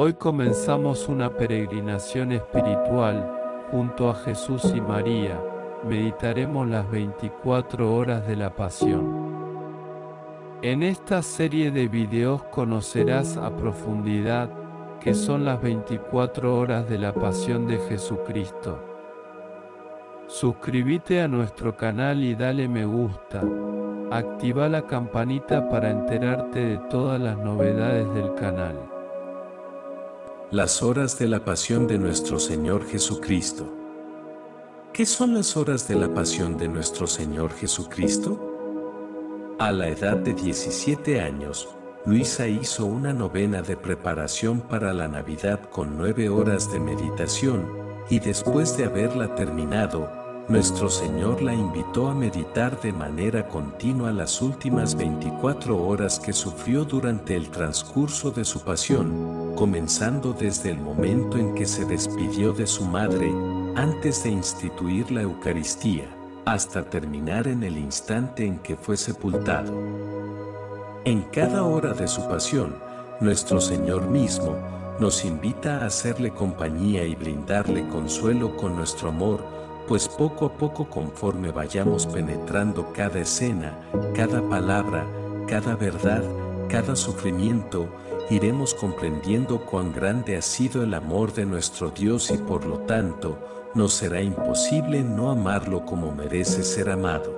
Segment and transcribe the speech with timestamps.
[0.00, 5.42] Hoy comenzamos una peregrinación espiritual junto a Jesús y María.
[5.88, 9.34] Meditaremos las 24 horas de la pasión.
[10.62, 14.48] En esta serie de videos conocerás a profundidad
[15.00, 18.78] que son las 24 horas de la pasión de Jesucristo.
[20.28, 23.42] Suscríbete a nuestro canal y dale me gusta.
[24.12, 28.97] Activa la campanita para enterarte de todas las novedades del canal.
[30.50, 33.70] Las horas de la pasión de nuestro Señor Jesucristo.
[34.94, 38.40] ¿Qué son las horas de la pasión de nuestro Señor Jesucristo?
[39.58, 41.68] A la edad de 17 años,
[42.06, 47.68] Luisa hizo una novena de preparación para la Navidad con nueve horas de meditación,
[48.08, 50.10] y después de haberla terminado,
[50.48, 56.84] nuestro Señor la invitó a meditar de manera continua las últimas 24 horas que sufrió
[56.84, 62.66] durante el transcurso de su pasión, comenzando desde el momento en que se despidió de
[62.66, 63.30] su madre,
[63.76, 66.08] antes de instituir la Eucaristía,
[66.46, 69.74] hasta terminar en el instante en que fue sepultado.
[71.04, 72.74] En cada hora de su pasión,
[73.20, 74.56] nuestro Señor mismo
[74.98, 79.57] nos invita a hacerle compañía y brindarle consuelo con nuestro amor,
[79.88, 83.78] pues poco a poco conforme vayamos penetrando cada escena,
[84.14, 85.06] cada palabra,
[85.46, 86.22] cada verdad,
[86.68, 87.88] cada sufrimiento,
[88.28, 93.38] iremos comprendiendo cuán grande ha sido el amor de nuestro Dios y por lo tanto,
[93.74, 97.34] nos será imposible no amarlo como merece ser amado.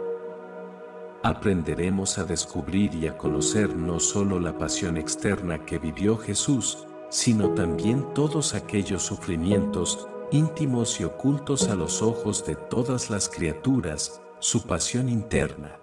[1.23, 7.51] Aprenderemos a descubrir y a conocer no solo la pasión externa que vivió Jesús, sino
[7.51, 14.63] también todos aquellos sufrimientos íntimos y ocultos a los ojos de todas las criaturas, su
[14.63, 15.77] pasión interna.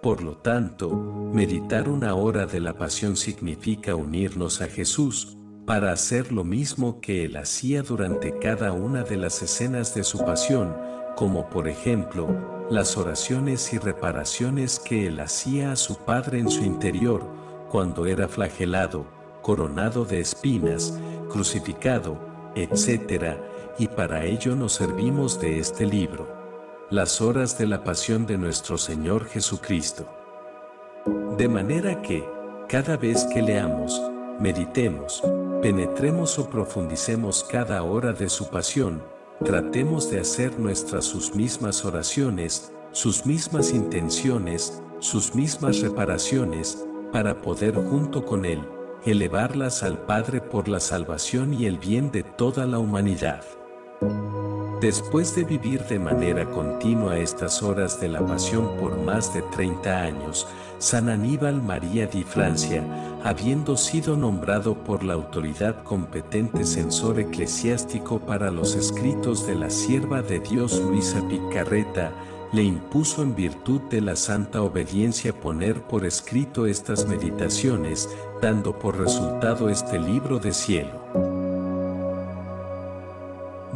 [0.00, 6.30] Por lo tanto, meditar una hora de la pasión significa unirnos a Jesús, para hacer
[6.30, 10.76] lo mismo que Él hacía durante cada una de las escenas de su pasión,
[11.16, 12.28] como por ejemplo,
[12.70, 17.24] las oraciones y reparaciones que Él hacía a su Padre en su interior,
[17.70, 19.06] cuando era flagelado,
[19.42, 20.98] coronado de espinas,
[21.30, 23.36] crucificado, etc.
[23.78, 26.26] Y para ello nos servimos de este libro.
[26.90, 30.06] Las horas de la pasión de nuestro Señor Jesucristo.
[31.36, 32.24] De manera que,
[32.68, 34.00] cada vez que leamos,
[34.38, 35.22] meditemos,
[35.60, 39.02] penetremos o profundicemos cada hora de su pasión,
[39.44, 47.74] tratemos de hacer nuestras sus mismas oraciones, sus mismas intenciones, sus mismas reparaciones, para poder
[47.74, 48.64] junto con Él
[49.06, 53.42] elevarlas al Padre por la salvación y el bien de toda la humanidad.
[54.80, 60.02] Después de vivir de manera continua estas horas de la pasión por más de 30
[60.02, 60.46] años,
[60.78, 62.82] San Aníbal María di Francia,
[63.24, 70.22] habiendo sido nombrado por la autoridad competente censor eclesiástico para los escritos de la sierva
[70.22, 72.12] de Dios Luisa Picarreta,
[72.52, 78.08] le impuso en virtud de la santa obediencia poner por escrito estas meditaciones,
[78.40, 81.04] dando por resultado este libro de cielo.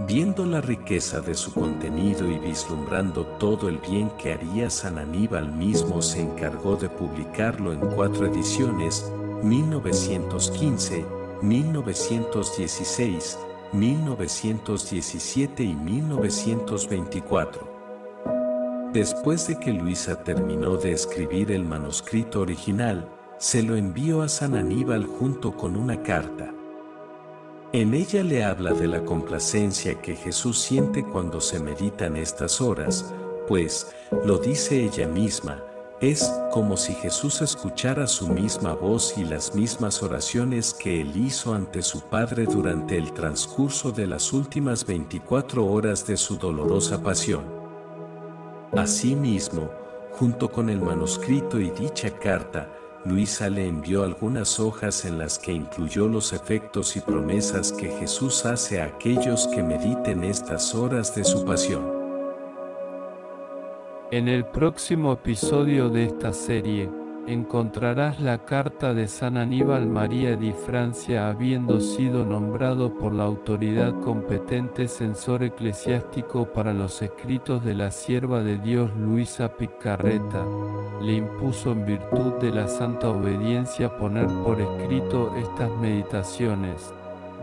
[0.08, 5.52] Viendo la riqueza de su contenido y vislumbrando todo el bien que haría San Aníbal
[5.52, 9.04] mismo se encargó de publicarlo en cuatro ediciones,
[9.42, 11.04] 1915,
[11.42, 13.38] 1916,
[13.72, 17.67] 1917 y 1924.
[18.92, 23.06] Después de que Luisa terminó de escribir el manuscrito original,
[23.38, 26.54] se lo envió a San Aníbal junto con una carta.
[27.74, 33.12] En ella le habla de la complacencia que Jesús siente cuando se meditan estas horas,
[33.46, 33.92] pues,
[34.24, 35.62] lo dice ella misma,
[36.00, 41.52] es como si Jesús escuchara su misma voz y las mismas oraciones que él hizo
[41.52, 47.57] ante su Padre durante el transcurso de las últimas 24 horas de su dolorosa pasión.
[48.76, 49.70] Asimismo,
[50.12, 52.68] junto con el manuscrito y dicha carta,
[53.04, 58.44] Luisa le envió algunas hojas en las que incluyó los efectos y promesas que Jesús
[58.44, 61.98] hace a aquellos que mediten estas horas de su pasión.
[64.10, 66.90] En el próximo episodio de esta serie,
[67.28, 73.92] encontrarás la carta de San Aníbal María di Francia habiendo sido nombrado por la autoridad
[74.00, 80.42] competente censor eclesiástico para los escritos de la sierva de Dios Luisa Picarreta,
[81.02, 86.94] le impuso en virtud de la santa obediencia poner por escrito estas meditaciones,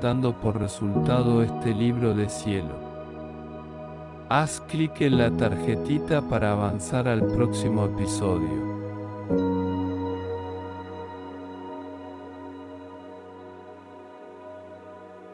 [0.01, 2.73] dando por resultado este libro de cielo.
[4.29, 8.74] Haz clic en la tarjetita para avanzar al próximo episodio.